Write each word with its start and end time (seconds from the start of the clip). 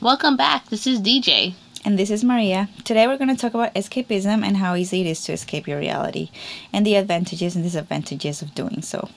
Welcome 0.00 0.36
back. 0.36 0.68
This 0.68 0.86
is 0.86 1.00
DJ. 1.00 1.54
And 1.84 1.98
this 1.98 2.08
is 2.08 2.22
Maria. 2.22 2.68
Today 2.84 3.08
we're 3.08 3.18
going 3.18 3.34
to 3.34 3.36
talk 3.36 3.54
about 3.54 3.74
escapism 3.74 4.46
and 4.46 4.56
how 4.56 4.76
easy 4.76 5.00
it 5.00 5.08
is 5.08 5.24
to 5.24 5.32
escape 5.32 5.66
your 5.66 5.80
reality, 5.80 6.30
and 6.72 6.86
the 6.86 6.94
advantages 6.94 7.56
and 7.56 7.64
disadvantages 7.64 8.40
of 8.40 8.54
doing 8.54 8.80
so. 8.80 9.08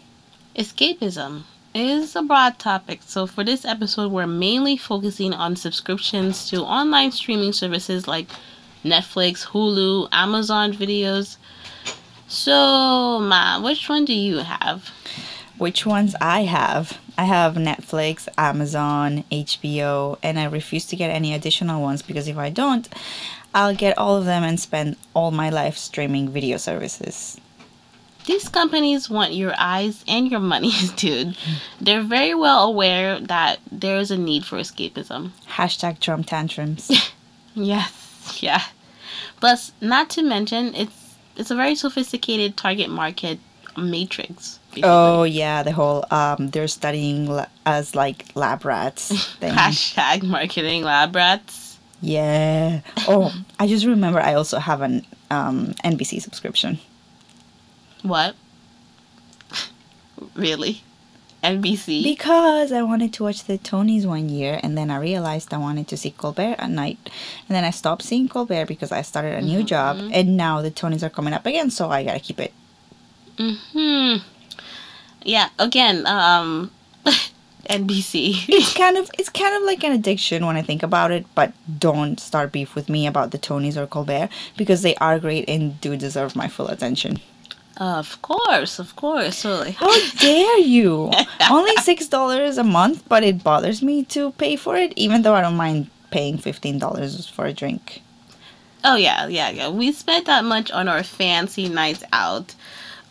Escapism 0.56 1.44
is 1.76 2.16
a 2.16 2.24
broad 2.24 2.58
topic, 2.58 3.02
so 3.06 3.28
for 3.28 3.44
this 3.44 3.64
episode, 3.64 4.12
we're 4.12 4.26
mainly 4.26 4.76
focusing 4.76 5.34
on 5.34 5.56
subscriptions 5.56 6.50
to 6.50 6.64
online 6.64 7.12
streaming 7.12 7.54
services 7.54 8.08
like 8.08 8.28
Netflix, 8.84 9.46
Hulu, 9.46 10.08
Amazon 10.12 10.74
videos. 10.74 11.38
So, 12.28 13.20
Ma, 13.20 13.62
which 13.62 13.88
one 13.88 14.06
do 14.06 14.16
you 14.16 14.38
have? 14.38 14.90
Which 15.62 15.86
ones 15.86 16.16
I 16.20 16.46
have? 16.46 16.98
I 17.20 17.26
have 17.26 17.54
Netflix, 17.54 18.28
Amazon, 18.36 19.24
HBO, 19.32 20.18
and 20.24 20.40
I 20.40 20.46
refuse 20.46 20.88
to 20.88 20.96
get 20.96 21.12
any 21.12 21.36
additional 21.36 21.84
ones 21.84 22.02
because 22.02 22.28
if 22.28 22.36
I 22.36 22.50
don't, 22.50 22.90
I'll 23.54 23.76
get 23.76 23.96
all 23.96 24.16
of 24.16 24.26
them 24.26 24.42
and 24.42 24.60
spend 24.60 24.96
all 25.14 25.30
my 25.30 25.52
life 25.52 25.78
streaming 25.78 26.30
video 26.30 26.58
services. 26.58 27.40
These 28.26 28.50
companies 28.50 29.08
want 29.08 29.36
your 29.36 29.54
eyes 29.56 30.04
and 30.08 30.32
your 30.32 30.40
money, 30.40 30.72
dude. 30.96 31.38
They're 31.80 32.02
very 32.02 32.34
well 32.34 32.64
aware 32.64 33.20
that 33.20 33.60
there 33.72 33.98
is 33.98 34.10
a 34.10 34.18
need 34.18 34.46
for 34.46 34.58
escapism. 34.58 35.30
Hashtag 35.48 36.00
Trump 36.00 36.26
tantrums. 36.26 36.90
yes, 37.54 38.40
yeah. 38.42 38.64
Plus, 39.40 39.74
not 39.80 40.10
to 40.10 40.24
mention, 40.24 40.74
it's 40.74 41.18
it's 41.36 41.52
a 41.52 41.56
very 41.56 41.76
sophisticated 41.76 42.58
target 42.58 42.90
market 42.90 43.40
matrix. 43.78 44.60
Basically. 44.70 44.84
Oh 44.86 45.24
yeah, 45.24 45.64
the 45.64 45.72
whole 45.72 46.06
um, 46.12 46.50
they're 46.50 46.68
studying 46.68 47.28
la- 47.28 47.48
as 47.66 47.96
like 47.96 48.26
lab 48.36 48.66
rats 48.66 49.26
thing. 49.40 49.54
Hashtag 49.54 50.24
marketing 50.24 50.84
lab 50.84 51.16
rats. 51.16 51.80
Yeah. 52.02 52.82
Oh, 53.08 53.34
I 53.60 53.68
just 53.68 53.86
remember 53.86 54.20
I 54.20 54.34
also 54.34 54.58
have 54.60 54.82
an 54.82 55.06
um, 55.30 55.74
NBC 55.84 56.22
subscription. 56.22 56.80
What? 58.02 58.36
really? 60.36 60.84
NBC? 61.44 62.04
Because 62.04 62.72
I 62.72 62.84
wanted 62.84 63.14
to 63.14 63.24
watch 63.24 63.46
the 63.46 63.58
Tonys 63.58 64.06
one 64.06 64.30
year 64.30 64.60
and 64.62 64.78
then 64.78 64.92
I 64.92 64.98
realized 64.98 65.54
I 65.54 65.58
wanted 65.58 65.88
to 65.88 65.98
see 65.98 66.12
Colbert 66.12 66.56
at 66.60 66.70
night. 66.70 67.00
And 67.48 67.56
then 67.56 67.64
I 67.64 67.72
stopped 67.72 68.04
seeing 68.04 68.30
Colbert 68.30 68.68
because 68.68 68.92
I 68.92 69.02
started 69.02 69.34
a 69.34 69.42
new 69.42 69.60
mm-hmm. 69.60 69.66
job 69.66 69.98
and 70.14 70.38
now 70.38 70.62
the 70.62 70.72
Tonys 70.72 71.04
are 71.04 71.10
coming 71.10 71.34
up 71.34 71.46
again, 71.46 71.72
so 71.72 71.90
I 71.90 72.04
gotta 72.04 72.20
keep 72.20 72.40
it. 72.40 72.54
Hmm. 73.50 74.16
Yeah. 75.24 75.50
Again, 75.60 76.06
um, 76.08 76.72
NBC. 77.70 78.46
it's 78.50 78.74
kind 78.74 78.98
of 78.98 79.10
it's 79.18 79.30
kind 79.30 79.56
of 79.56 79.64
like 79.64 79.84
an 79.84 79.92
addiction 79.92 80.46
when 80.46 80.58
I 80.58 80.62
think 80.62 80.84
about 80.84 81.12
it. 81.12 81.26
But 81.36 81.54
don't 81.80 82.20
start 82.20 82.52
beef 82.52 82.76
with 82.76 82.90
me 82.90 83.08
about 83.08 83.32
the 83.32 83.40
Tonys 83.40 83.78
or 83.78 83.88
Colbert 83.88 84.30
because 84.58 84.82
they 84.82 84.96
are 84.96 85.20
great 85.20 85.48
and 85.48 85.80
do 85.82 85.96
deserve 85.96 86.36
my 86.36 86.48
full 86.48 86.68
attention. 86.68 87.20
Of 87.78 88.22
course, 88.22 88.78
of 88.80 88.96
course. 88.96 89.38
So 89.38 89.56
like, 89.60 89.76
how 89.76 89.92
dare 90.18 90.60
you? 90.60 91.12
Only 91.50 91.76
six 91.78 92.08
dollars 92.08 92.58
a 92.58 92.64
month, 92.64 93.04
but 93.08 93.24
it 93.24 93.44
bothers 93.44 93.82
me 93.82 94.04
to 94.06 94.32
pay 94.34 94.56
for 94.56 94.76
it, 94.76 94.94
even 94.96 95.22
though 95.22 95.34
I 95.34 95.42
don't 95.42 95.56
mind 95.56 95.90
paying 96.12 96.38
fifteen 96.38 96.78
dollars 96.78 97.28
for 97.28 97.46
a 97.46 97.54
drink. 97.54 98.02
Oh 98.84 98.96
yeah, 98.96 99.28
yeah, 99.28 99.50
yeah. 99.50 99.70
We 99.70 99.92
spent 99.94 100.26
that 100.26 100.44
much 100.44 100.72
on 100.72 100.88
our 100.88 101.04
fancy 101.04 101.70
nights 101.70 102.04
out. 102.12 102.54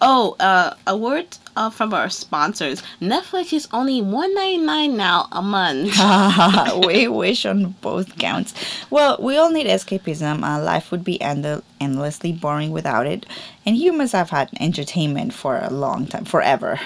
Oh, 0.02 0.34
uh, 0.40 0.74
a 0.86 0.96
word 0.96 1.36
uh, 1.56 1.68
from 1.68 1.92
our 1.92 2.08
sponsors. 2.08 2.82
Netflix 3.00 3.52
is 3.52 3.68
only 3.72 4.00
one 4.00 4.34
ninety 4.34 4.58
nine 4.58 4.96
now 4.96 5.28
a 5.30 5.42
month. 5.42 5.94
we 6.86 7.06
wish 7.22 7.44
on 7.44 7.72
both 7.82 8.16
counts. 8.18 8.54
Well, 8.88 9.18
we 9.20 9.36
all 9.36 9.50
need 9.50 9.66
escapism. 9.66 10.42
Uh, 10.42 10.62
life 10.62 10.90
would 10.90 11.04
be 11.04 11.20
end- 11.20 11.62
endlessly 11.80 12.32
boring 12.32 12.70
without 12.70 13.06
it, 13.06 13.26
and 13.66 13.76
humans 13.76 14.12
have 14.12 14.30
had 14.30 14.48
entertainment 14.58 15.34
for 15.34 15.58
a 15.58 15.70
long 15.70 16.06
time, 16.06 16.24
forever. 16.24 16.80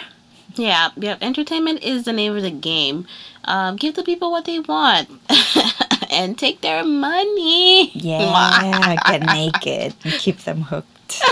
Yeah, 0.57 0.91
yeah. 0.97 1.17
Entertainment 1.21 1.83
is 1.83 2.05
the 2.05 2.13
name 2.13 2.37
of 2.37 2.43
the 2.43 2.51
game. 2.51 3.07
Um, 3.45 3.77
give 3.77 3.95
the 3.95 4.05
people 4.05 4.31
what 4.31 4.45
they 4.45 4.59
want. 4.61 5.09
and 6.11 6.39
take 6.39 6.61
their 6.61 6.85
money. 6.85 7.91
Yeah, 7.91 8.97
get 9.07 9.23
naked 9.27 9.95
and 10.05 10.13
keep 10.15 10.39
them 10.39 10.63
hooked. 10.63 11.23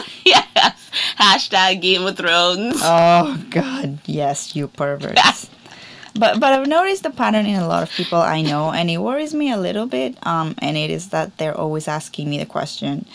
Hashtag 1.18 1.80
Game 1.80 2.06
of 2.06 2.16
Thrones. 2.16 2.80
Oh 2.82 3.42
God, 3.50 3.98
yes, 4.06 4.54
you 4.54 4.68
perverts. 4.68 5.50
but 6.14 6.40
but 6.40 6.52
I've 6.52 6.66
noticed 6.66 7.02
the 7.02 7.10
pattern 7.10 7.46
in 7.46 7.60
a 7.60 7.66
lot 7.66 7.82
of 7.82 7.90
people 7.90 8.18
I 8.18 8.42
know, 8.42 8.70
and 8.70 8.90
it 8.90 8.98
worries 8.98 9.34
me 9.34 9.50
a 9.50 9.56
little 9.56 9.86
bit. 9.86 10.16
Um, 10.26 10.54
and 10.58 10.76
it 10.76 10.90
is 10.90 11.08
that 11.08 11.38
they're 11.38 11.56
always 11.56 11.88
asking 11.88 12.28
me 12.28 12.38
the 12.38 12.46
question, 12.46 13.06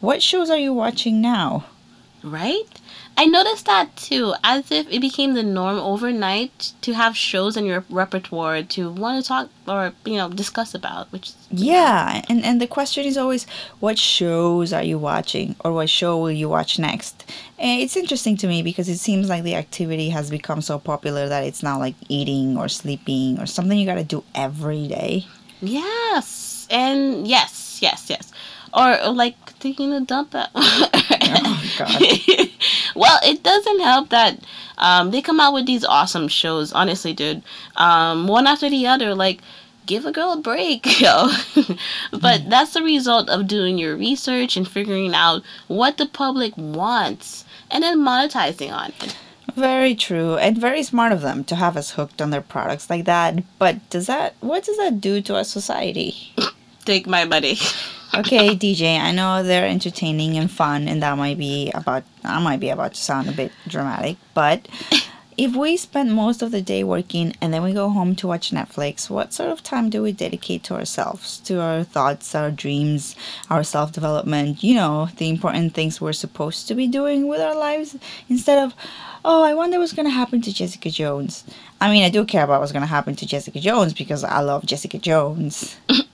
"What 0.00 0.22
shows 0.22 0.50
are 0.50 0.58
you 0.58 0.72
watching 0.72 1.20
now?" 1.20 1.64
Right? 2.24 2.80
I 3.16 3.26
noticed 3.26 3.66
that 3.66 3.94
too, 3.96 4.34
as 4.42 4.70
if 4.70 4.90
it 4.90 5.00
became 5.00 5.34
the 5.34 5.42
norm 5.42 5.78
overnight 5.78 6.72
to 6.80 6.94
have 6.94 7.16
shows 7.16 7.56
in 7.56 7.66
your 7.66 7.84
repertoire 7.90 8.62
to 8.62 8.90
want 8.90 9.22
to 9.22 9.28
talk 9.28 9.50
or 9.68 9.92
you 10.04 10.16
know 10.16 10.28
discuss 10.28 10.74
about. 10.74 11.12
Which 11.12 11.32
yeah, 11.50 12.22
and 12.28 12.44
and 12.44 12.60
the 12.60 12.66
question 12.66 13.04
is 13.04 13.18
always, 13.18 13.46
what 13.80 13.98
shows 13.98 14.72
are 14.72 14.82
you 14.82 14.98
watching, 14.98 15.56
or 15.64 15.72
what 15.72 15.90
show 15.90 16.18
will 16.18 16.30
you 16.30 16.48
watch 16.48 16.78
next? 16.78 17.30
And 17.58 17.82
it's 17.82 17.96
interesting 17.96 18.36
to 18.38 18.46
me 18.46 18.62
because 18.62 18.88
it 18.88 18.98
seems 18.98 19.28
like 19.28 19.42
the 19.42 19.56
activity 19.56 20.08
has 20.10 20.30
become 20.30 20.62
so 20.62 20.78
popular 20.78 21.28
that 21.28 21.44
it's 21.44 21.62
now 21.62 21.78
like 21.78 21.96
eating 22.08 22.56
or 22.56 22.68
sleeping 22.68 23.38
or 23.38 23.46
something 23.46 23.78
you 23.78 23.86
got 23.86 23.96
to 23.96 24.04
do 24.04 24.24
every 24.34 24.88
day. 24.88 25.26
Yes, 25.60 26.66
and 26.70 27.26
yes, 27.26 27.78
yes, 27.82 28.08
yes 28.08 28.32
or 28.74 29.12
like 29.12 29.36
taking 29.58 29.92
a 29.92 30.00
dump 30.00 30.34
oh 31.44 31.74
god. 31.78 32.48
Well 32.94 33.18
it 33.22 33.42
doesn't 33.42 33.80
help 33.80 34.10
that 34.10 34.38
um, 34.78 35.10
they 35.10 35.22
come 35.22 35.40
out 35.40 35.54
with 35.54 35.66
these 35.66 35.84
awesome 35.84 36.28
shows 36.28 36.72
honestly 36.72 37.12
dude. 37.12 37.42
Um, 37.76 38.28
one 38.28 38.46
after 38.46 38.68
the 38.68 38.86
other 38.86 39.14
like 39.14 39.40
give 39.86 40.06
a 40.06 40.12
girl 40.12 40.32
a 40.32 40.36
break 40.36 41.00
yo. 41.00 41.28
But 42.10 42.42
mm. 42.42 42.50
that's 42.50 42.74
the 42.74 42.82
result 42.82 43.28
of 43.28 43.46
doing 43.46 43.78
your 43.78 43.96
research 43.96 44.56
and 44.56 44.68
figuring 44.68 45.14
out 45.14 45.42
what 45.68 45.96
the 45.96 46.06
public 46.06 46.56
wants 46.56 47.44
and 47.70 47.82
then 47.82 47.98
monetizing 47.98 48.72
on 48.72 48.92
it. 49.00 49.16
Very 49.54 49.94
true 49.94 50.36
and 50.36 50.56
very 50.56 50.82
smart 50.82 51.12
of 51.12 51.20
them 51.20 51.44
to 51.44 51.56
have 51.56 51.76
us 51.76 51.92
hooked 51.92 52.22
on 52.22 52.30
their 52.30 52.40
products 52.40 52.88
like 52.88 53.04
that. 53.04 53.42
But 53.58 53.88
does 53.90 54.06
that 54.06 54.34
what 54.40 54.64
does 54.64 54.76
that 54.78 55.00
do 55.00 55.20
to 55.22 55.36
our 55.36 55.44
society 55.44 56.32
take 56.84 57.06
my 57.06 57.24
money 57.24 57.56
okay, 58.14 58.54
DJ, 58.54 59.00
I 59.00 59.12
know 59.12 59.42
they're 59.42 59.66
entertaining 59.66 60.36
and 60.36 60.50
fun, 60.50 60.88
and 60.88 61.02
that 61.02 61.16
might 61.16 61.38
be 61.38 61.70
about 61.74 62.04
I 62.24 62.40
might 62.40 62.60
be 62.60 62.68
about 62.68 62.94
to 62.94 63.00
sound 63.00 63.28
a 63.28 63.32
bit 63.32 63.52
dramatic, 63.66 64.16
but 64.34 64.68
if 65.36 65.56
we 65.56 65.76
spend 65.76 66.12
most 66.12 66.42
of 66.42 66.50
the 66.50 66.60
day 66.60 66.84
working 66.84 67.34
and 67.40 67.54
then 67.54 67.62
we 67.62 67.72
go 67.72 67.88
home 67.88 68.14
to 68.16 68.26
watch 68.26 68.50
Netflix, 68.50 69.08
what 69.08 69.32
sort 69.32 69.50
of 69.50 69.62
time 69.62 69.88
do 69.88 70.02
we 70.02 70.12
dedicate 70.12 70.62
to 70.64 70.74
ourselves, 70.74 71.38
to 71.40 71.60
our 71.60 71.84
thoughts, 71.84 72.34
our 72.34 72.50
dreams, 72.50 73.16
our 73.48 73.64
self 73.64 73.92
development, 73.92 74.62
you 74.62 74.74
know, 74.74 75.08
the 75.16 75.30
important 75.30 75.74
things 75.74 76.00
we're 76.00 76.12
supposed 76.12 76.68
to 76.68 76.74
be 76.74 76.86
doing 76.86 77.28
with 77.28 77.40
our 77.40 77.56
lives 77.56 77.96
instead 78.28 78.58
of, 78.58 78.74
oh, 79.24 79.42
I 79.42 79.54
wonder 79.54 79.78
what's 79.78 79.94
going 79.94 80.06
to 80.06 80.10
happen 80.10 80.42
to 80.42 80.52
Jessica 80.52 80.90
Jones. 80.90 81.44
I 81.80 81.90
mean, 81.90 82.04
I 82.04 82.10
do 82.10 82.24
care 82.24 82.44
about 82.44 82.60
what's 82.60 82.72
going 82.72 82.82
to 82.82 82.86
happen 82.86 83.16
to 83.16 83.26
Jessica 83.26 83.58
Jones 83.58 83.94
because 83.94 84.22
I 84.22 84.40
love 84.40 84.66
Jessica 84.66 84.98
Jones. 84.98 85.76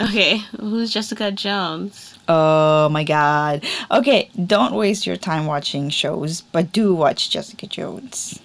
Okay, 0.00 0.38
who's 0.58 0.90
Jessica 0.90 1.30
Jones? 1.30 2.16
Oh 2.26 2.88
my 2.88 3.04
god. 3.04 3.64
Okay, 3.90 4.30
don't 4.46 4.74
waste 4.74 5.06
your 5.06 5.16
time 5.16 5.44
watching 5.44 5.90
shows, 5.90 6.40
but 6.40 6.72
do 6.72 6.94
watch 6.94 7.28
Jessica 7.28 7.66
Jones. 7.66 8.40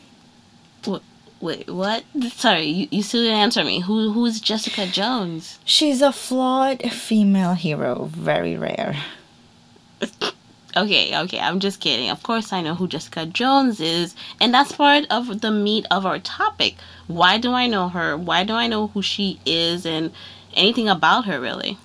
What? 0.83 1.01
Wait, 1.39 1.69
what? 1.69 2.03
Sorry, 2.31 2.65
you, 2.65 2.87
you 2.91 3.03
still 3.03 3.21
didn't 3.21 3.37
answer 3.37 3.63
me. 3.63 3.79
Who 3.79 4.11
who's 4.11 4.41
Jessica 4.41 4.85
Jones? 4.85 5.59
She's 5.63 6.01
a 6.01 6.11
flawed 6.11 6.81
female 6.91 7.53
hero, 7.53 8.09
very 8.11 8.57
rare. 8.57 8.97
okay, 10.75 11.17
okay, 11.17 11.39
I'm 11.39 11.61
just 11.61 11.79
kidding. 11.79 12.09
Of 12.09 12.21
course 12.21 12.51
I 12.51 12.61
know 12.61 12.75
who 12.75 12.87
Jessica 12.87 13.25
Jones 13.25 13.79
is, 13.79 14.13
and 14.41 14.53
that's 14.53 14.73
part 14.73 15.05
of 15.09 15.39
the 15.39 15.51
meat 15.51 15.85
of 15.89 16.05
our 16.05 16.19
topic. 16.19 16.75
Why 17.07 17.37
do 17.37 17.53
I 17.53 17.67
know 17.67 17.87
her? 17.89 18.17
Why 18.17 18.43
do 18.43 18.53
I 18.53 18.67
know 18.67 18.87
who 18.87 19.01
she 19.01 19.39
is 19.45 19.85
and 19.85 20.11
anything 20.55 20.87
about 20.89 21.25
her 21.25 21.39
really. 21.39 21.77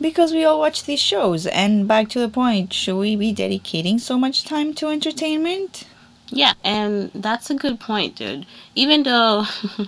Because 0.00 0.32
we 0.32 0.44
all 0.44 0.58
watch 0.58 0.84
these 0.84 1.00
shows, 1.00 1.46
and 1.46 1.88
back 1.88 2.08
to 2.10 2.18
the 2.18 2.28
point, 2.28 2.72
should 2.72 2.96
we 2.96 3.16
be 3.16 3.32
dedicating 3.32 3.98
so 3.98 4.18
much 4.18 4.44
time 4.44 4.74
to 4.74 4.88
entertainment? 4.88 5.86
Yeah, 6.28 6.54
and 6.64 7.10
that's 7.14 7.50
a 7.50 7.54
good 7.54 7.80
point, 7.80 8.16
dude. 8.16 8.46
Even 8.74 9.04
though 9.04 9.44
uh, 9.78 9.86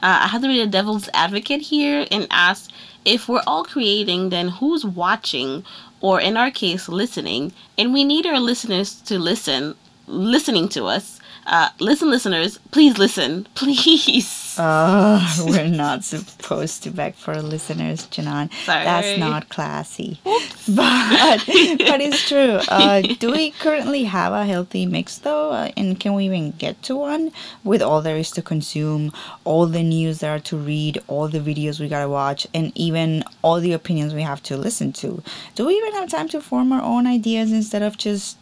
I 0.00 0.28
have 0.28 0.42
to 0.42 0.48
be 0.48 0.58
the 0.58 0.66
devil's 0.66 1.08
advocate 1.14 1.62
here 1.62 2.06
and 2.10 2.26
ask 2.30 2.70
if 3.04 3.28
we're 3.28 3.42
all 3.46 3.64
creating, 3.64 4.28
then 4.28 4.48
who's 4.48 4.84
watching, 4.84 5.64
or 6.00 6.20
in 6.20 6.36
our 6.36 6.50
case, 6.50 6.88
listening? 6.88 7.52
And 7.78 7.92
we 7.92 8.04
need 8.04 8.26
our 8.26 8.40
listeners 8.40 9.00
to 9.02 9.18
listen, 9.18 9.74
listening 10.06 10.68
to 10.70 10.84
us 10.84 11.19
Uh, 11.46 11.68
listen, 11.80 12.10
listeners, 12.10 12.58
please 12.70 12.98
listen, 12.98 13.46
please. 13.54 14.56
Oh, 14.58 15.46
we're 15.48 15.68
not 15.68 16.04
supposed 16.04 16.82
to 16.82 16.90
beg 16.90 17.14
for 17.14 17.40
listeners, 17.40 18.06
Janan. 18.08 18.52
Sorry. 18.64 18.84
That's 18.84 19.18
not 19.18 19.48
classy. 19.48 20.20
But 20.68 21.44
but 21.46 22.00
it's 22.00 22.28
true. 22.28 22.60
Uh, 22.68 23.00
do 23.00 23.32
we 23.32 23.50
currently 23.52 24.04
have 24.04 24.32
a 24.32 24.44
healthy 24.44 24.86
mix 24.86 25.18
though? 25.18 25.50
Uh, 25.50 25.70
and 25.76 25.98
can 25.98 26.14
we 26.14 26.26
even 26.26 26.52
get 26.52 26.80
to 26.84 26.94
one 26.96 27.32
with 27.64 27.82
all 27.82 28.00
there 28.02 28.16
is 28.16 28.30
to 28.32 28.42
consume, 28.42 29.12
all 29.44 29.66
the 29.66 29.82
news 29.82 30.20
there 30.20 30.34
are 30.36 30.38
to 30.40 30.56
read, 30.56 31.00
all 31.08 31.26
the 31.26 31.40
videos 31.40 31.80
we 31.80 31.88
gotta 31.88 32.08
watch, 32.08 32.46
and 32.54 32.70
even 32.76 33.24
all 33.42 33.58
the 33.60 33.72
opinions 33.72 34.14
we 34.14 34.22
have 34.22 34.42
to 34.44 34.56
listen 34.56 34.92
to? 34.92 35.22
Do 35.56 35.66
we 35.66 35.74
even 35.74 35.92
have 35.94 36.08
time 36.10 36.28
to 36.28 36.40
form 36.40 36.72
our 36.72 36.82
own 36.82 37.06
ideas 37.06 37.50
instead 37.50 37.82
of 37.82 37.96
just 37.96 38.36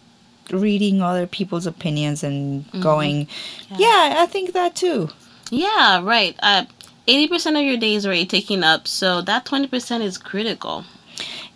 reading 0.51 1.03
other 1.03 1.27
people's 1.27 1.67
opinions 1.67 2.23
and 2.23 2.65
going, 2.81 3.29
yeah, 3.77 4.17
I 4.19 4.27
think 4.27 4.53
that 4.53 4.75
too. 4.77 5.11
Yeah, 5.51 6.03
right. 6.03 6.37
Uh, 6.41 6.65
80% 7.07 7.59
of 7.59 7.65
your 7.65 7.79
day 7.79 7.95
is 7.95 8.05
already 8.05 8.27
taken 8.27 8.63
up, 8.63 8.87
so 8.87 9.23
that 9.23 9.47
20% 9.47 10.03
is 10.03 10.19
critical. 10.19 10.85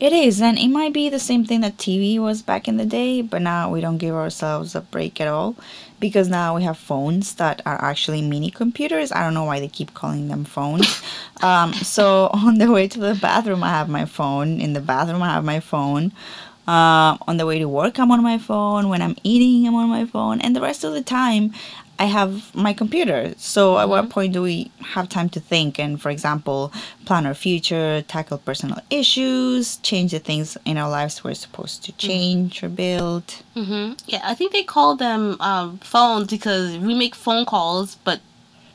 It 0.01 0.13
is, 0.13 0.41
and 0.41 0.59
it 0.59 0.69
might 0.69 0.93
be 0.93 1.09
the 1.09 1.21
same 1.21 1.45
thing 1.45 1.61
that 1.61 1.77
TV 1.77 2.19
was 2.19 2.43
back 2.43 2.67
in 2.67 2.77
the 2.77 2.87
day, 2.87 3.23
but 3.23 3.43
now 3.43 3.71
we 3.71 3.81
don't 3.81 3.99
give 3.99 4.15
ourselves 4.15 4.75
a 4.75 4.81
break 4.81 5.21
at 5.21 5.29
all 5.29 5.55
because 6.01 6.29
now 6.29 6.57
we 6.57 6.65
have 6.65 6.77
phones 6.77 7.35
that 7.37 7.63
are 7.65 7.81
actually 7.81 8.21
mini 8.23 8.51
computers. 8.51 9.13
I 9.13 9.23
don't 9.23 9.35
know 9.35 9.45
why 9.45 9.61
they 9.61 9.69
keep 9.69 9.95
calling 9.95 10.27
them 10.27 10.45
phones. 10.45 11.01
um, 11.43 11.73
so 11.73 12.29
on 12.33 12.59
the 12.59 12.73
way 12.73 12.89
to 12.89 12.99
the 12.99 13.15
bathroom, 13.15 13.63
I 13.63 13.69
have 13.69 13.89
my 13.89 14.05
phone. 14.05 14.61
In 14.61 14.73
the 14.73 14.81
bathroom, 14.81 15.23
I 15.23 15.35
have 15.35 15.45
my 15.45 15.61
phone. 15.61 16.13
Uh, 16.67 17.17
on 17.27 17.39
the 17.39 17.47
way 17.47 17.59
to 17.59 17.69
work, 17.69 17.99
I'm 17.99 18.13
on 18.13 18.23
my 18.23 18.39
phone. 18.39 18.89
When 18.89 19.03
I'm 19.03 19.17
eating, 19.25 19.67
I'm 19.67 19.75
on 19.75 19.89
my 19.89 20.07
phone. 20.07 20.41
And 20.41 20.55
the 20.55 20.61
rest 20.61 20.85
of 20.85 20.93
the 20.93 21.03
time, 21.03 21.53
I 21.99 22.05
have 22.07 22.55
my 22.55 22.73
computer. 22.73 23.35
So 23.37 23.79
at 23.79 23.89
what 23.89 24.11
point 24.11 24.33
do 24.33 24.43
we 24.43 24.71
have 24.95 25.09
time 25.09 25.29
to 25.31 25.41
think 25.41 25.79
and, 25.79 26.01
for 26.01 26.11
example, 26.11 26.73
plan 27.05 27.27
our 27.27 27.35
future, 27.35 28.03
tackle 28.03 28.39
personal 28.39 28.79
issues, 28.91 29.77
change 29.79 30.13
the 30.13 30.19
things 30.19 30.57
in 30.65 30.79
our 30.79 30.89
lives 30.89 31.23
we're 31.23 31.35
supposed 31.35 31.85
to 31.85 31.93
change 31.93 32.63
or 32.63 32.69
build? 32.69 33.43
hmm 33.55 33.93
Yeah, 34.07 34.21
I 34.25 34.35
think 34.35 34.53
they 34.53 34.63
call 34.65 34.97
them 34.97 35.37
um, 35.41 35.79
phones 35.79 36.29
because 36.29 36.79
we 36.79 36.95
make 36.95 37.15
phone 37.15 37.45
calls, 37.45 37.97
but 38.05 38.21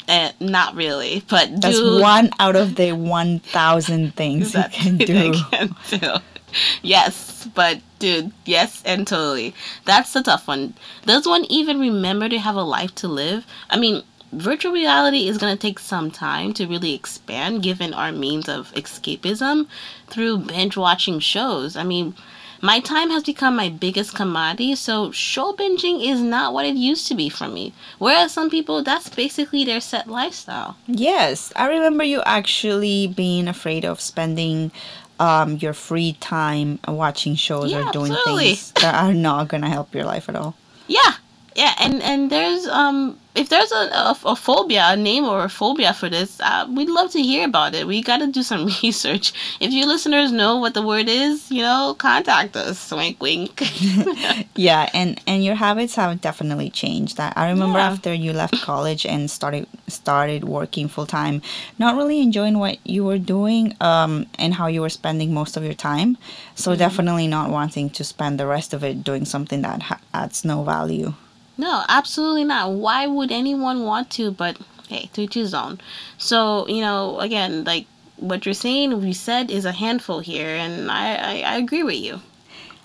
uh, 0.07 0.31
not 0.39 0.75
really. 0.75 1.23
But 1.27 1.61
That's 1.61 1.79
dude, 1.79 2.01
one 2.01 2.29
out 2.39 2.55
of 2.55 2.75
the 2.75 2.93
1,000 2.93 4.15
things 4.15 4.53
you 4.55 4.63
can 4.71 4.97
do. 5.13 5.33
can 5.51 5.75
do. 5.89 5.99
Yes, 6.81 7.47
but 7.53 7.81
dude, 7.99 8.31
yes, 8.45 8.81
and 8.85 9.05
totally. 9.05 9.53
That's 9.85 10.13
the 10.13 10.23
tough 10.23 10.47
one. 10.47 10.75
Does 11.05 11.27
one 11.27 11.45
even 11.45 11.79
remember 11.79 12.29
to 12.29 12.39
have 12.39 12.55
a 12.55 12.63
life 12.63 12.95
to 12.95 13.07
live? 13.07 13.45
I 13.69 13.77
mean, 13.77 14.03
virtual 14.31 14.71
reality 14.71 15.27
is 15.27 15.37
going 15.37 15.55
to 15.55 15.61
take 15.61 15.79
some 15.79 16.11
time 16.11 16.53
to 16.53 16.67
really 16.67 16.93
expand 16.93 17.63
given 17.63 17.93
our 17.93 18.11
means 18.11 18.47
of 18.49 18.71
escapism 18.73 19.67
through 20.07 20.39
binge 20.39 20.77
watching 20.77 21.19
shows. 21.19 21.75
I 21.75 21.83
mean, 21.83 22.15
my 22.61 22.79
time 22.79 23.11
has 23.11 23.23
become 23.23 23.55
my 23.55 23.69
biggest 23.69 24.15
commodity, 24.15 24.75
so 24.75 25.11
show 25.11 25.53
binging 25.53 26.03
is 26.03 26.21
not 26.21 26.53
what 26.53 26.65
it 26.65 26.75
used 26.75 27.07
to 27.07 27.15
be 27.15 27.29
for 27.29 27.47
me. 27.47 27.71
Whereas 27.99 28.31
some 28.31 28.49
people, 28.49 28.83
that's 28.83 29.09
basically 29.09 29.63
their 29.63 29.79
set 29.79 30.07
lifestyle. 30.07 30.75
Yes, 30.87 31.53
I 31.55 31.67
remember 31.67 32.03
you 32.03 32.23
actually 32.25 33.07
being 33.07 33.47
afraid 33.47 33.85
of 33.85 34.01
spending 34.01 34.71
um, 35.19 35.57
your 35.57 35.73
free 35.73 36.13
time 36.19 36.79
watching 36.87 37.35
shows 37.35 37.71
Yeah, 37.71 37.89
or 37.89 37.91
doing 37.91 38.11
absolutely. 38.11 38.45
things 38.55 38.71
that 38.73 38.95
are 38.95 39.13
not 39.13 39.47
going 39.47 39.61
to 39.63 39.69
help 39.69 39.93
your 39.95 40.05
life 40.05 40.29
at 40.29 40.35
all. 40.35 40.55
Yeah, 40.87 41.13
yeah, 41.55 41.73
and 41.79 42.01
and 42.03 42.29
there's 42.31 42.67
um 42.67 43.17
if 43.37 43.49
there's 43.49 43.71
a, 43.71 43.75
a, 43.75 44.17
a 44.25 44.35
phobia, 44.35 44.83
a 44.89 44.95
name 44.97 45.25
or 45.25 45.43
a 45.43 45.49
phobia 45.49 45.93
for 45.93 46.09
this, 46.09 46.39
uh, 46.41 46.67
we'd 46.69 46.89
love 46.89 47.11
to 47.11 47.21
hear 47.21 47.45
about 47.45 47.75
it. 47.75 47.85
We 47.87 48.01
got 48.01 48.17
to 48.17 48.27
do 48.27 48.43
some 48.43 48.65
research. 48.83 49.31
If 49.59 49.71
you 49.71 49.85
listeners 49.85 50.31
know 50.31 50.57
what 50.57 50.73
the 50.73 50.81
word 50.81 51.07
is, 51.07 51.49
you 51.51 51.61
know, 51.61 51.95
contact 51.97 52.55
us. 52.55 52.91
Wink, 52.91 53.21
wink. 53.21 53.61
Yeah, 54.55 54.89
and 54.93 55.19
and 55.27 55.43
your 55.45 55.55
habits 55.55 55.95
have 55.95 56.19
definitely 56.21 56.69
changed. 56.69 57.19
I, 57.19 57.31
I 57.35 57.49
remember 57.49 57.77
Yeah. 57.79 57.89
after 57.91 58.13
you 58.13 58.33
left 58.33 58.59
college 58.61 59.05
and 59.05 59.29
started 59.29 59.67
started 59.87 60.43
working 60.43 60.87
full 60.87 61.05
time, 61.05 61.41
not 61.77 61.95
really 61.95 62.21
enjoying 62.21 62.57
what 62.57 62.77
you 62.85 63.03
were 63.05 63.19
doing 63.19 63.75
um, 63.81 64.25
and 64.39 64.55
how 64.55 64.67
you 64.67 64.81
were 64.81 64.89
spending 64.89 65.33
most 65.33 65.57
of 65.57 65.63
your 65.63 65.75
time. 65.75 66.17
So 66.55 66.75
definitely 66.75 67.27
not 67.27 67.51
wanting 67.51 67.89
to 67.91 68.03
spend 68.03 68.39
the 68.39 68.47
rest 68.47 68.73
of 68.73 68.83
it 68.83 69.03
doing 69.03 69.25
something 69.25 69.61
that 69.61 69.81
ha- 69.83 70.01
adds 70.13 70.43
no 70.43 70.63
value. 70.63 71.13
No, 71.57 71.83
absolutely 71.89 72.43
not. 72.43 72.71
Why 72.71 73.07
would 73.07 73.31
anyone 73.31 73.83
want 73.83 74.09
to? 74.11 74.31
But 74.31 74.57
hey, 74.89 75.09
to 75.13 75.23
each 75.23 75.33
his 75.33 75.53
own. 75.53 75.79
So 76.17 76.67
you 76.67 76.81
know, 76.81 77.19
again, 77.19 77.63
like 77.63 77.85
what 78.17 78.45
you're 78.45 78.53
saying, 78.53 78.99
we 79.01 79.13
said 79.13 79.51
is 79.51 79.65
a 79.65 79.71
handful 79.71 80.19
here, 80.19 80.55
and 80.55 80.91
I 80.91 81.15
I, 81.15 81.53
I 81.53 81.57
agree 81.57 81.83
with 81.83 81.97
you. 81.97 82.21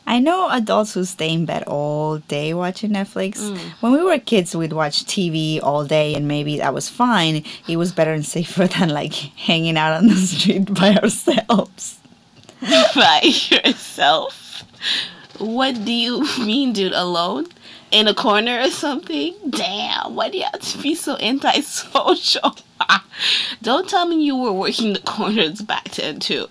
I 0.06 0.19
know 0.19 0.50
adults 0.50 0.94
who 0.94 1.04
stay 1.04 1.32
in 1.32 1.46
bed 1.46 1.62
all 1.64 2.19
day 2.19 2.54
watching 2.54 2.90
Netflix. 2.90 3.38
Mm. 3.38 3.58
When 3.80 3.92
we 3.92 4.02
were 4.02 4.19
kids, 4.19 4.54
we'd 4.54 4.72
watch 4.72 5.04
TV 5.04 5.60
all 5.62 5.84
day, 5.84 6.14
and 6.14 6.26
maybe 6.26 6.58
that 6.58 6.74
was 6.74 6.88
fine. 6.88 7.44
It 7.69 7.76
was 7.76 7.92
better 7.92 8.12
and 8.12 8.26
safer 8.26 8.66
than 8.78 8.88
like 8.88 9.14
hanging 9.14 9.76
out 9.76 9.92
on 9.92 10.08
the 10.08 10.16
street 10.16 10.74
by 10.74 10.96
ourselves. 11.02 12.00
by 12.94 13.20
yourself. 13.22 14.64
What 15.38 15.84
do 15.84 15.92
you 15.92 16.26
mean, 16.38 16.72
dude? 16.72 16.92
Alone? 16.92 17.46
In 17.93 18.09
a 18.09 18.15
corner 18.15 18.61
or 18.61 18.71
something? 18.71 19.35
Damn, 19.50 20.15
why 20.15 20.31
do 20.31 20.39
you 20.39 20.44
have 20.44 20.61
to 20.61 20.79
be 20.79 20.94
so 20.94 21.17
antisocial? 21.19 22.56
Don't 23.62 23.89
tell 23.89 24.06
me 24.09 24.25
you 24.25 24.35
were 24.35 24.53
working 24.53 24.94
the 24.94 25.00
corners 25.00 25.61
back 25.61 25.85
then, 25.91 26.19
too. 26.19 26.49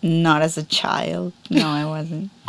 Not 0.00 0.42
as 0.42 0.56
a 0.56 0.62
child. 0.62 1.32
No, 1.50 1.66
I 1.66 1.84
wasn't. 1.84 2.30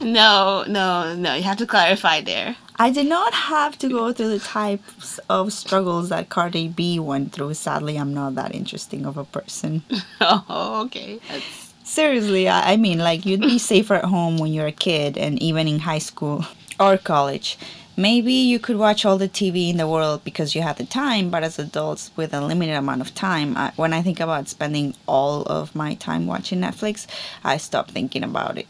No, 0.00 0.64
no, 0.68 1.16
no. 1.16 1.34
You 1.34 1.42
have 1.42 1.56
to 1.58 1.66
clarify 1.66 2.20
there. 2.20 2.54
I 2.76 2.90
did 2.90 3.08
not 3.08 3.34
have 3.34 3.76
to 3.78 3.88
go 3.88 4.12
through 4.12 4.28
the 4.28 4.38
types 4.38 5.18
of 5.28 5.52
struggles 5.52 6.10
that 6.10 6.28
Cardi 6.28 6.68
B 6.68 7.00
went 7.00 7.32
through. 7.32 7.54
Sadly, 7.54 7.96
I'm 7.96 8.14
not 8.14 8.36
that 8.36 8.54
interesting 8.54 9.04
of 9.04 9.16
a 9.16 9.24
person. 9.24 9.82
Oh, 10.20 10.82
okay. 10.86 11.18
That's, 11.28 11.67
Seriously, 11.88 12.50
I, 12.50 12.74
I 12.74 12.76
mean, 12.76 12.98
like, 12.98 13.24
you'd 13.24 13.40
be 13.40 13.58
safer 13.72 13.94
at 13.94 14.04
home 14.04 14.36
when 14.36 14.52
you're 14.52 14.66
a 14.66 14.72
kid 14.72 15.16
and 15.16 15.42
even 15.42 15.66
in 15.66 15.78
high 15.80 15.98
school 16.00 16.44
or 16.78 16.98
college. 16.98 17.58
Maybe 17.96 18.34
you 18.34 18.58
could 18.58 18.76
watch 18.76 19.06
all 19.06 19.16
the 19.16 19.28
TV 19.28 19.70
in 19.70 19.78
the 19.78 19.88
world 19.88 20.22
because 20.22 20.54
you 20.54 20.60
had 20.60 20.76
the 20.76 20.84
time, 20.84 21.30
but 21.30 21.42
as 21.42 21.58
adults 21.58 22.10
with 22.14 22.34
a 22.34 22.42
limited 22.42 22.74
amount 22.74 23.00
of 23.00 23.14
time, 23.14 23.56
I, 23.56 23.72
when 23.76 23.94
I 23.94 24.02
think 24.02 24.20
about 24.20 24.48
spending 24.48 24.94
all 25.06 25.42
of 25.44 25.74
my 25.74 25.94
time 25.94 26.26
watching 26.26 26.60
Netflix, 26.60 27.06
I 27.42 27.56
stop 27.56 27.90
thinking 27.90 28.22
about 28.22 28.58
it. 28.58 28.66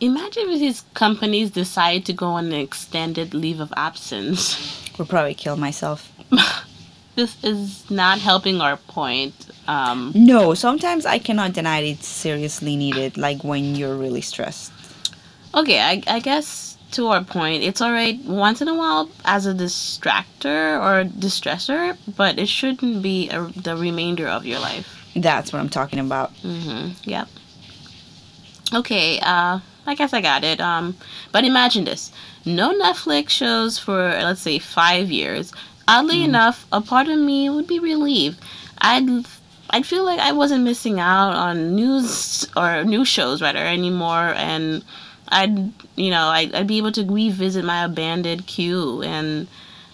imagine 0.00 0.48
if 0.48 0.60
these 0.60 0.84
companies 0.94 1.50
decide 1.50 2.06
to 2.06 2.12
go 2.12 2.28
on 2.28 2.46
an 2.46 2.52
extended 2.52 3.34
leave 3.34 3.58
of 3.58 3.72
absence. 3.76 4.56
Would 4.96 5.08
probably 5.08 5.34
kill 5.34 5.56
myself. 5.56 6.10
This 7.14 7.36
is 7.44 7.90
not 7.90 8.20
helping 8.20 8.62
our 8.62 8.78
point. 8.78 9.34
Um, 9.72 10.12
No, 10.14 10.54
sometimes 10.54 11.06
I 11.06 11.18
cannot 11.18 11.52
deny 11.52 11.80
it's 11.80 12.06
seriously 12.06 12.76
needed, 12.76 13.16
like 13.16 13.42
when 13.42 13.74
you're 13.74 13.96
really 13.96 14.20
stressed. 14.20 14.72
Okay, 15.54 15.80
I, 15.80 16.02
I 16.06 16.18
guess 16.20 16.76
to 16.92 17.08
our 17.08 17.24
point, 17.24 17.62
it's 17.62 17.80
alright 17.80 18.18
once 18.24 18.60
in 18.60 18.68
a 18.68 18.74
while 18.74 19.08
as 19.24 19.46
a 19.46 19.54
distractor 19.54 20.78
or 20.84 21.08
distressor, 21.08 21.96
but 22.16 22.38
it 22.38 22.48
shouldn't 22.48 23.02
be 23.02 23.30
a, 23.30 23.40
the 23.56 23.76
remainder 23.76 24.28
of 24.28 24.44
your 24.44 24.60
life. 24.60 24.88
That's 25.16 25.52
what 25.52 25.60
I'm 25.60 25.68
talking 25.68 25.98
about. 25.98 26.34
Mm-hmm. 26.42 26.92
Yep. 27.04 27.28
Okay, 28.74 29.20
uh, 29.20 29.60
I 29.86 29.94
guess 29.94 30.12
I 30.12 30.20
got 30.20 30.44
it. 30.44 30.60
Um, 30.60 30.96
but 31.32 31.44
imagine 31.44 31.84
this: 31.84 32.12
no 32.44 32.72
Netflix 32.78 33.30
shows 33.30 33.78
for 33.78 33.96
let's 34.28 34.40
say 34.40 34.58
five 34.58 35.10
years. 35.10 35.52
Oddly 35.88 36.22
enough, 36.24 36.66
a 36.72 36.80
part 36.80 37.08
of 37.08 37.18
me 37.18 37.50
would 37.50 37.66
be 37.66 37.78
relieved. 37.78 38.38
I'd 38.78 39.26
I'd 39.72 39.86
feel 39.86 40.04
like 40.04 40.20
I 40.20 40.32
wasn't 40.32 40.64
missing 40.64 41.00
out 41.00 41.34
on 41.34 41.74
news 41.74 42.46
or 42.56 42.84
news 42.84 43.08
shows 43.08 43.40
rather 43.40 43.58
anymore, 43.58 44.34
and 44.36 44.84
I'd 45.28 45.72
you 45.96 46.10
know 46.10 46.26
I'd, 46.26 46.54
I'd 46.54 46.66
be 46.66 46.78
able 46.78 46.92
to 46.92 47.04
revisit 47.04 47.64
my 47.64 47.84
abandoned 47.84 48.46
queue 48.46 49.02
and 49.02 49.48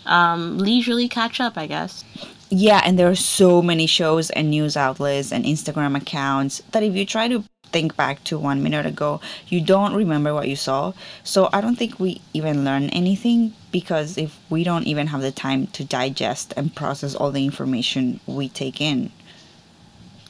um, 0.04 0.58
leisurely 0.58 1.08
catch 1.08 1.40
up. 1.40 1.56
I 1.56 1.66
guess. 1.66 2.04
Yeah, 2.50 2.80
and 2.84 2.98
there 2.98 3.10
are 3.10 3.14
so 3.14 3.62
many 3.62 3.86
shows 3.86 4.30
and 4.30 4.50
news 4.50 4.76
outlets 4.76 5.32
and 5.32 5.44
Instagram 5.44 5.96
accounts 5.96 6.62
that 6.72 6.82
if 6.82 6.94
you 6.94 7.04
try 7.04 7.28
to 7.28 7.44
think 7.70 7.94
back 7.94 8.24
to 8.24 8.38
one 8.38 8.62
minute 8.62 8.86
ago, 8.86 9.20
you 9.48 9.60
don't 9.60 9.94
remember 9.94 10.32
what 10.32 10.48
you 10.48 10.56
saw. 10.56 10.92
So 11.22 11.50
I 11.52 11.60
don't 11.60 11.76
think 11.76 12.00
we 12.00 12.22
even 12.32 12.64
learn 12.64 12.88
anything 12.90 13.52
because 13.70 14.16
if 14.16 14.38
we 14.48 14.64
don't 14.64 14.86
even 14.86 15.08
have 15.08 15.20
the 15.20 15.30
time 15.30 15.66
to 15.68 15.84
digest 15.84 16.54
and 16.56 16.74
process 16.74 17.14
all 17.14 17.30
the 17.30 17.44
information 17.44 18.20
we 18.26 18.48
take 18.48 18.80
in. 18.80 19.12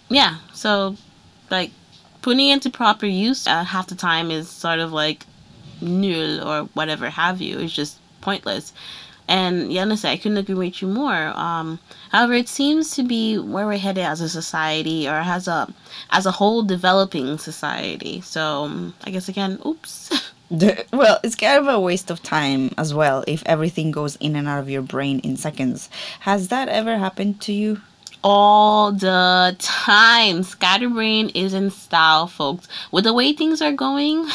Yeah 0.08 0.36
so 0.52 0.96
like 1.50 1.70
putting 2.22 2.48
into 2.48 2.70
proper 2.70 3.06
use 3.06 3.46
uh, 3.46 3.64
half 3.64 3.86
the 3.86 3.94
time 3.94 4.30
is 4.30 4.48
sort 4.48 4.78
of 4.78 4.92
like 4.92 5.24
null 5.80 6.46
or 6.46 6.64
whatever 6.74 7.08
have 7.08 7.40
you 7.40 7.58
it's 7.58 7.72
just 7.72 7.98
pointless. 8.20 8.72
And 9.26 9.76
honestly, 9.76 10.10
I 10.10 10.16
couldn't 10.16 10.38
agree 10.38 10.54
with 10.54 10.80
you 10.80 10.88
more. 10.88 11.32
Um, 11.36 11.78
however, 12.10 12.32
it 12.32 12.48
seems 12.48 12.96
to 12.96 13.02
be 13.02 13.38
where 13.38 13.66
we're 13.66 13.76
headed 13.76 14.04
as 14.04 14.22
a 14.22 14.28
society, 14.28 15.06
or 15.06 15.16
as 15.16 15.46
a 15.48 15.72
as 16.10 16.24
a 16.24 16.30
whole 16.30 16.62
developing 16.62 17.36
society. 17.36 18.22
So 18.22 18.64
um, 18.64 18.94
I 19.04 19.10
guess 19.10 19.28
again, 19.28 19.58
oops. 19.66 20.10
well, 20.92 21.20
it's 21.22 21.34
kind 21.34 21.58
of 21.60 21.68
a 21.68 21.78
waste 21.78 22.10
of 22.10 22.22
time 22.22 22.70
as 22.78 22.94
well 22.94 23.22
if 23.26 23.42
everything 23.44 23.90
goes 23.90 24.16
in 24.16 24.34
and 24.34 24.48
out 24.48 24.60
of 24.60 24.70
your 24.70 24.80
brain 24.80 25.18
in 25.20 25.36
seconds. 25.36 25.90
Has 26.20 26.48
that 26.48 26.70
ever 26.70 26.96
happened 26.96 27.42
to 27.42 27.52
you? 27.52 27.82
All 28.22 28.92
the 28.92 29.56
time. 29.58 30.42
Scatterbrain 30.42 31.30
is 31.30 31.54
in 31.54 31.70
style, 31.70 32.26
folks. 32.26 32.68
With 32.90 33.04
the 33.04 33.12
way 33.12 33.32
things 33.32 33.62
are 33.62 33.72
going, 33.72 34.28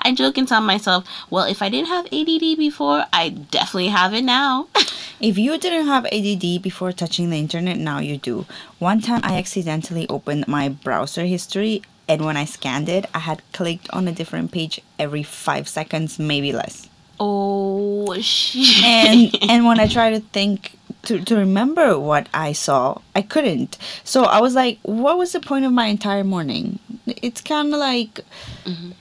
I 0.00 0.14
joke 0.14 0.38
and 0.38 0.48
tell 0.48 0.60
myself, 0.60 1.06
well, 1.30 1.44
if 1.44 1.62
I 1.62 1.68
didn't 1.68 1.88
have 1.88 2.06
ADD 2.06 2.58
before, 2.58 3.04
I 3.12 3.30
definitely 3.30 3.88
have 3.88 4.14
it 4.14 4.22
now. 4.22 4.68
if 5.20 5.38
you 5.38 5.58
didn't 5.58 5.86
have 5.86 6.06
ADD 6.06 6.62
before 6.62 6.92
touching 6.92 7.30
the 7.30 7.38
internet, 7.38 7.78
now 7.78 7.98
you 7.98 8.16
do. 8.16 8.46
One 8.78 9.00
time 9.00 9.20
I 9.22 9.38
accidentally 9.38 10.08
opened 10.08 10.48
my 10.48 10.68
browser 10.68 11.24
history, 11.24 11.82
and 12.08 12.24
when 12.24 12.36
I 12.36 12.44
scanned 12.44 12.88
it, 12.88 13.06
I 13.14 13.20
had 13.20 13.42
clicked 13.52 13.88
on 13.90 14.08
a 14.08 14.12
different 14.12 14.52
page 14.52 14.80
every 14.98 15.22
five 15.22 15.68
seconds, 15.68 16.18
maybe 16.18 16.52
less. 16.52 16.88
Oh 17.20 18.20
shit! 18.20 18.84
And 18.84 19.38
and 19.50 19.64
when 19.64 19.78
I 19.78 19.86
try 19.86 20.10
to 20.10 20.20
think 20.20 20.76
to, 21.04 21.24
to 21.24 21.36
remember 21.36 21.98
what 21.98 22.28
I 22.32 22.52
saw, 22.52 23.00
I 23.14 23.22
couldn't. 23.22 23.78
So 24.04 24.24
I 24.24 24.40
was 24.40 24.54
like, 24.54 24.78
what 24.82 25.18
was 25.18 25.32
the 25.32 25.40
point 25.40 25.64
of 25.64 25.72
my 25.72 25.86
entire 25.86 26.24
morning? 26.24 26.78
It's 27.06 27.40
kind 27.40 27.72
of 27.72 27.80
like. 27.80 28.20
Mm-hmm. 28.64 28.92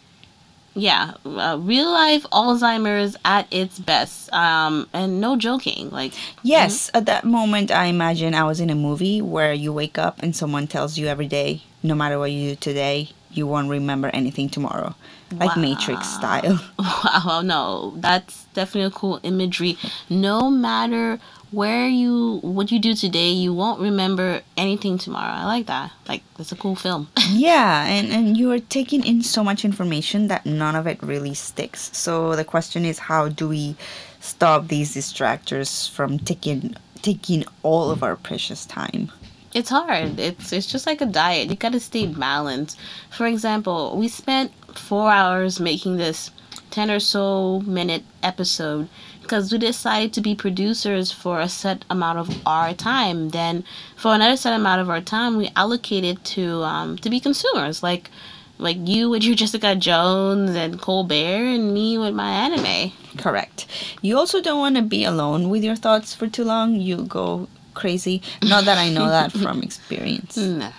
Yeah, 0.73 1.15
uh, 1.25 1.57
real 1.59 1.91
life 1.91 2.23
Alzheimer's 2.31 3.17
at 3.25 3.45
its 3.51 3.77
best. 3.77 4.31
Um, 4.33 4.87
and 4.93 5.19
no 5.19 5.35
joking. 5.35 5.89
Like. 5.89 6.13
Yes, 6.43 6.87
mm-hmm. 6.87 6.97
at 6.97 7.05
that 7.07 7.25
moment, 7.25 7.71
I 7.71 7.85
imagine 7.85 8.33
I 8.33 8.45
was 8.45 8.59
in 8.59 8.69
a 8.69 8.75
movie 8.75 9.21
where 9.21 9.53
you 9.53 9.73
wake 9.73 9.97
up 9.97 10.23
and 10.23 10.35
someone 10.35 10.67
tells 10.67 10.97
you 10.97 11.07
every 11.07 11.27
day, 11.27 11.63
no 11.83 11.93
matter 11.93 12.17
what 12.17 12.31
you 12.31 12.51
do 12.51 12.55
today, 12.55 13.09
you 13.33 13.47
won't 13.47 13.69
remember 13.69 14.09
anything 14.13 14.49
tomorrow 14.49 14.95
like 15.33 15.55
wow. 15.55 15.61
matrix 15.61 16.07
style 16.09 16.59
wow 16.79 17.41
no 17.43 17.93
that's 17.97 18.45
definitely 18.53 18.87
a 18.87 18.91
cool 18.91 19.19
imagery 19.23 19.77
no 20.09 20.49
matter 20.49 21.19
where 21.51 21.87
you 21.87 22.39
what 22.41 22.71
you 22.71 22.79
do 22.79 22.93
today 22.93 23.29
you 23.29 23.53
won't 23.53 23.79
remember 23.81 24.41
anything 24.55 24.97
tomorrow. 24.97 25.33
I 25.33 25.45
like 25.45 25.67
that. 25.67 25.91
Like 26.07 26.23
that's 26.37 26.51
a 26.51 26.55
cool 26.55 26.75
film. 26.75 27.09
Yeah 27.31 27.85
and 27.85 28.11
and 28.11 28.37
you 28.37 28.51
are 28.51 28.59
taking 28.59 29.05
in 29.05 29.21
so 29.21 29.43
much 29.43 29.65
information 29.65 30.27
that 30.27 30.45
none 30.45 30.75
of 30.75 30.87
it 30.87 31.01
really 31.03 31.33
sticks. 31.33 31.89
So 31.93 32.35
the 32.35 32.45
question 32.45 32.85
is 32.85 32.99
how 32.99 33.27
do 33.27 33.49
we 33.49 33.75
stop 34.19 34.67
these 34.67 34.95
distractors 34.95 35.89
from 35.89 36.19
taking 36.19 36.75
taking 37.01 37.43
all 37.63 37.91
of 37.91 38.01
our 38.01 38.15
precious 38.15 38.65
time? 38.65 39.11
It's 39.53 39.69
hard. 39.69 40.19
It's 40.19 40.53
it's 40.53 40.67
just 40.67 40.85
like 40.85 41.01
a 41.01 41.05
diet. 41.05 41.49
You 41.49 41.57
gotta 41.57 41.81
stay 41.81 42.05
balanced. 42.07 42.79
For 43.09 43.27
example 43.27 43.97
we 43.97 44.07
spent 44.07 44.51
four 44.77 45.11
hours 45.11 45.59
making 45.59 45.97
this 45.97 46.31
10 46.71 46.89
or 46.89 46.99
so 46.99 47.59
minute 47.61 48.03
episode 48.23 48.87
because 49.21 49.51
we 49.51 49.57
decided 49.57 50.13
to 50.13 50.21
be 50.21 50.35
producers 50.35 51.11
for 51.11 51.39
a 51.39 51.47
set 51.47 51.85
amount 51.89 52.19
of 52.19 52.47
our 52.47 52.73
time. 52.73 53.29
Then 53.29 53.63
for 53.95 54.13
another 54.13 54.35
set 54.37 54.53
amount 54.53 54.81
of 54.81 54.89
our 54.89 55.01
time, 55.01 55.37
we 55.37 55.49
allocated 55.55 56.23
to 56.35 56.63
um, 56.63 56.97
to 56.97 57.09
be 57.09 57.19
consumers, 57.19 57.81
like 57.83 58.09
like 58.57 58.77
you 58.87 59.09
with 59.09 59.23
your 59.23 59.35
Jessica 59.41 59.75
Jones 59.75 60.55
and 60.55 60.79
Colbert, 60.79 61.45
and 61.55 61.73
me 61.73 61.97
with 61.97 62.13
my 62.13 62.31
anime. 62.31 62.91
Correct. 63.17 63.67
You 64.01 64.17
also 64.17 64.41
don't 64.41 64.59
want 64.59 64.75
to 64.77 64.81
be 64.81 65.03
alone 65.03 65.49
with 65.49 65.63
your 65.63 65.75
thoughts 65.75 66.13
for 66.13 66.27
too 66.27 66.43
long. 66.43 66.75
You 66.75 67.03
go 67.03 67.47
crazy. 67.73 68.21
Not 68.43 68.65
that 68.65 68.77
I 68.77 68.89
know 68.89 69.07
that 69.07 69.31
from 69.43 69.63
experience. 69.63 70.37
No, 70.37 70.69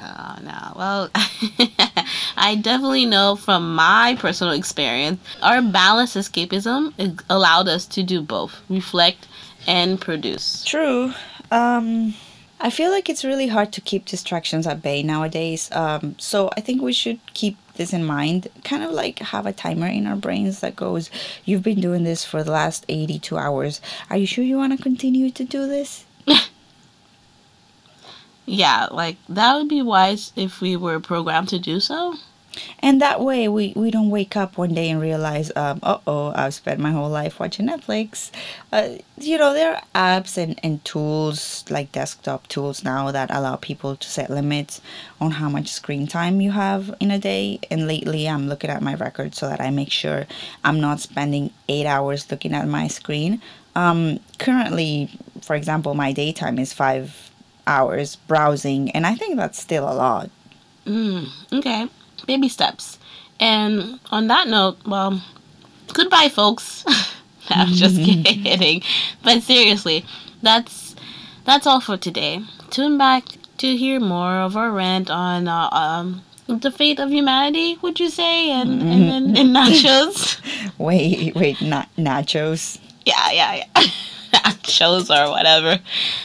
no. 0.42 0.72
Well, 0.76 1.10
I 2.42 2.56
definitely 2.56 3.06
know 3.06 3.36
from 3.36 3.76
my 3.76 4.16
personal 4.18 4.52
experience, 4.52 5.20
our 5.42 5.62
balanced 5.62 6.16
escapism 6.16 7.22
allowed 7.30 7.68
us 7.68 7.86
to 7.86 8.02
do 8.02 8.20
both 8.20 8.60
reflect 8.68 9.28
and 9.68 10.00
produce. 10.00 10.64
True. 10.64 11.12
Um, 11.52 12.14
I 12.60 12.70
feel 12.70 12.90
like 12.90 13.08
it's 13.08 13.24
really 13.24 13.46
hard 13.46 13.72
to 13.74 13.80
keep 13.80 14.06
distractions 14.06 14.66
at 14.66 14.82
bay 14.82 15.04
nowadays. 15.04 15.70
Um, 15.70 16.16
so 16.18 16.50
I 16.56 16.60
think 16.60 16.82
we 16.82 16.92
should 16.92 17.20
keep 17.32 17.58
this 17.74 17.92
in 17.92 18.04
mind. 18.04 18.48
Kind 18.64 18.82
of 18.82 18.90
like 18.90 19.20
have 19.20 19.46
a 19.46 19.52
timer 19.52 19.86
in 19.86 20.08
our 20.08 20.16
brains 20.16 20.58
that 20.62 20.74
goes, 20.74 21.10
You've 21.44 21.62
been 21.62 21.80
doing 21.80 22.02
this 22.02 22.24
for 22.24 22.42
the 22.42 22.50
last 22.50 22.84
82 22.88 23.38
hours. 23.38 23.80
Are 24.10 24.16
you 24.16 24.26
sure 24.26 24.42
you 24.42 24.56
want 24.56 24.76
to 24.76 24.82
continue 24.82 25.30
to 25.30 25.44
do 25.44 25.68
this? 25.68 26.06
yeah, 28.46 28.88
like 28.90 29.18
that 29.28 29.54
would 29.54 29.68
be 29.68 29.80
wise 29.80 30.32
if 30.34 30.60
we 30.60 30.74
were 30.74 30.98
programmed 30.98 31.50
to 31.50 31.60
do 31.60 31.78
so. 31.78 32.16
And 32.80 33.00
that 33.00 33.20
way, 33.20 33.48
we, 33.48 33.72
we 33.74 33.90
don't 33.90 34.10
wake 34.10 34.36
up 34.36 34.58
one 34.58 34.74
day 34.74 34.90
and 34.90 35.00
realize, 35.00 35.50
um, 35.56 35.80
uh 35.82 35.98
oh, 36.06 36.32
I've 36.34 36.54
spent 36.54 36.80
my 36.80 36.90
whole 36.90 37.08
life 37.08 37.40
watching 37.40 37.66
Netflix. 37.66 38.30
Uh, 38.72 38.98
you 39.18 39.38
know, 39.38 39.52
there 39.52 39.74
are 39.74 39.82
apps 39.94 40.36
and, 40.36 40.58
and 40.62 40.84
tools 40.84 41.64
like 41.70 41.92
desktop 41.92 42.46
tools 42.48 42.84
now 42.84 43.10
that 43.10 43.30
allow 43.30 43.56
people 43.56 43.96
to 43.96 44.08
set 44.08 44.30
limits 44.30 44.80
on 45.20 45.32
how 45.32 45.48
much 45.48 45.68
screen 45.68 46.06
time 46.06 46.40
you 46.40 46.50
have 46.50 46.94
in 47.00 47.10
a 47.10 47.18
day. 47.18 47.60
And 47.70 47.86
lately, 47.86 48.28
I'm 48.28 48.48
looking 48.48 48.70
at 48.70 48.82
my 48.82 48.94
record 48.94 49.34
so 49.34 49.48
that 49.48 49.60
I 49.60 49.70
make 49.70 49.90
sure 49.90 50.26
I'm 50.64 50.80
not 50.80 51.00
spending 51.00 51.50
eight 51.68 51.86
hours 51.86 52.30
looking 52.30 52.52
at 52.54 52.66
my 52.68 52.88
screen. 52.88 53.40
Um, 53.74 54.20
currently, 54.38 55.10
for 55.40 55.56
example, 55.56 55.94
my 55.94 56.12
daytime 56.12 56.58
is 56.58 56.72
five 56.72 57.30
hours 57.66 58.16
browsing, 58.16 58.90
and 58.90 59.06
I 59.06 59.14
think 59.14 59.36
that's 59.36 59.60
still 59.60 59.84
a 59.84 59.94
lot. 59.94 60.30
Mm, 60.86 61.28
okay, 61.52 61.88
baby 62.26 62.48
steps. 62.48 62.98
And 63.40 63.98
on 64.10 64.28
that 64.28 64.48
note, 64.48 64.78
well, 64.86 65.22
goodbye, 65.92 66.28
folks. 66.28 66.84
I'm 67.48 67.68
just 67.68 67.96
kidding, 68.04 68.82
but 69.22 69.42
seriously, 69.42 70.04
that's 70.42 70.94
that's 71.44 71.66
all 71.66 71.80
for 71.80 71.96
today. 71.96 72.42
Tune 72.70 72.96
back 72.96 73.24
to 73.58 73.76
hear 73.76 73.98
more 74.00 74.36
of 74.36 74.56
our 74.56 74.70
rant 74.70 75.10
on 75.10 75.48
uh, 75.48 75.68
um, 75.72 76.22
the 76.46 76.70
fate 76.70 77.00
of 77.00 77.10
humanity. 77.10 77.78
Would 77.82 77.98
you 77.98 78.10
say, 78.10 78.50
and 78.50 78.80
and, 78.82 79.10
and, 79.10 79.38
and 79.38 79.56
nachos? 79.56 80.40
wait, 80.78 81.34
wait, 81.34 81.60
not 81.60 81.88
nachos. 81.96 82.78
Yeah, 83.04 83.30
yeah, 83.32 83.64
yeah. 83.76 84.52
shows 84.62 85.10
or 85.10 85.30
whatever. 85.30 85.80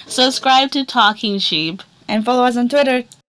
Subscribe 0.06 0.72
to 0.72 0.86
Talking 0.86 1.40
Sheep. 1.40 1.82
And 2.08 2.24
follow 2.24 2.44
us 2.46 2.56
on 2.56 2.70
Twitter. 2.70 3.04